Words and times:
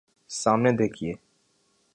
سامنے 0.29 0.71
دیکھئے 0.71 1.13